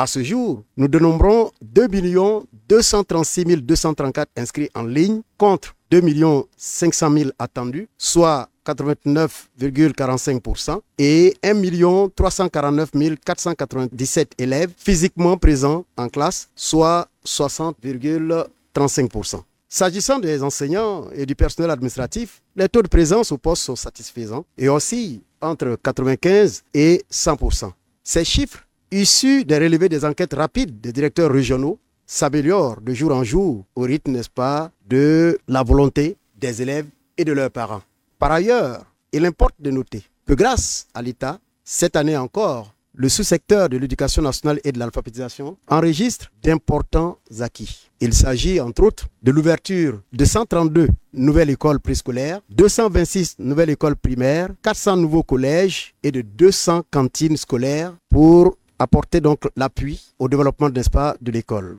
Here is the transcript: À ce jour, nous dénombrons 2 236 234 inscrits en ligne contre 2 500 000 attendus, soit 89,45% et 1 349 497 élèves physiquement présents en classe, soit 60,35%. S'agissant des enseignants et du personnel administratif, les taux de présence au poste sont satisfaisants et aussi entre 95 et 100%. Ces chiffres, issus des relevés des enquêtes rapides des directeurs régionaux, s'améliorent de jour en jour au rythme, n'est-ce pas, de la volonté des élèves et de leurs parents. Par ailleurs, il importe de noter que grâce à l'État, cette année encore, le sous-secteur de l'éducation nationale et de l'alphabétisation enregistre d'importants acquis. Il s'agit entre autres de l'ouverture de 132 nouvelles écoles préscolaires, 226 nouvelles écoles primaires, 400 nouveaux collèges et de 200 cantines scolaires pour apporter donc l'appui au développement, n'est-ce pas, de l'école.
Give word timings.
À 0.00 0.06
ce 0.06 0.22
jour, 0.22 0.62
nous 0.76 0.86
dénombrons 0.86 1.50
2 1.60 1.88
236 2.68 3.56
234 3.56 4.28
inscrits 4.36 4.70
en 4.76 4.84
ligne 4.84 5.22
contre 5.36 5.74
2 5.90 6.00
500 6.56 7.12
000 7.12 7.30
attendus, 7.36 7.88
soit 7.98 8.48
89,45% 8.64 10.78
et 10.98 11.36
1 11.42 12.10
349 12.14 12.90
497 13.24 14.34
élèves 14.38 14.70
physiquement 14.76 15.36
présents 15.36 15.84
en 15.96 16.08
classe, 16.08 16.48
soit 16.54 17.08
60,35%. 17.26 19.42
S'agissant 19.68 20.20
des 20.20 20.44
enseignants 20.44 21.10
et 21.12 21.26
du 21.26 21.34
personnel 21.34 21.72
administratif, 21.72 22.40
les 22.54 22.68
taux 22.68 22.82
de 22.82 22.88
présence 22.88 23.32
au 23.32 23.38
poste 23.38 23.64
sont 23.64 23.74
satisfaisants 23.74 24.44
et 24.56 24.68
aussi 24.68 25.24
entre 25.40 25.76
95 25.82 26.62
et 26.72 27.04
100%. 27.10 27.72
Ces 28.04 28.24
chiffres, 28.24 28.67
issus 28.90 29.44
des 29.44 29.58
relevés 29.58 29.88
des 29.88 30.04
enquêtes 30.04 30.34
rapides 30.34 30.80
des 30.80 30.92
directeurs 30.92 31.30
régionaux, 31.30 31.78
s'améliorent 32.06 32.80
de 32.80 32.94
jour 32.94 33.12
en 33.12 33.22
jour 33.22 33.64
au 33.76 33.82
rythme, 33.82 34.12
n'est-ce 34.12 34.30
pas, 34.30 34.70
de 34.88 35.38
la 35.46 35.62
volonté 35.62 36.16
des 36.36 36.62
élèves 36.62 36.86
et 37.16 37.24
de 37.24 37.32
leurs 37.32 37.50
parents. 37.50 37.82
Par 38.18 38.32
ailleurs, 38.32 38.84
il 39.12 39.26
importe 39.26 39.56
de 39.58 39.70
noter 39.70 40.02
que 40.26 40.34
grâce 40.34 40.86
à 40.94 41.02
l'État, 41.02 41.38
cette 41.64 41.96
année 41.96 42.16
encore, 42.16 42.74
le 42.94 43.08
sous-secteur 43.08 43.68
de 43.68 43.76
l'éducation 43.76 44.22
nationale 44.22 44.58
et 44.64 44.72
de 44.72 44.78
l'alphabétisation 44.78 45.56
enregistre 45.68 46.32
d'importants 46.42 47.18
acquis. 47.40 47.90
Il 48.00 48.12
s'agit 48.12 48.60
entre 48.60 48.82
autres 48.82 49.06
de 49.22 49.30
l'ouverture 49.30 50.00
de 50.12 50.24
132 50.24 50.88
nouvelles 51.12 51.50
écoles 51.50 51.78
préscolaires, 51.78 52.40
226 52.50 53.36
nouvelles 53.38 53.70
écoles 53.70 53.96
primaires, 53.96 54.48
400 54.62 54.96
nouveaux 54.96 55.22
collèges 55.22 55.94
et 56.02 56.10
de 56.10 56.22
200 56.22 56.82
cantines 56.90 57.36
scolaires 57.36 57.94
pour 58.08 58.56
apporter 58.78 59.20
donc 59.20 59.48
l'appui 59.56 60.14
au 60.18 60.28
développement, 60.28 60.70
n'est-ce 60.70 60.90
pas, 60.90 61.16
de 61.20 61.30
l'école. 61.30 61.76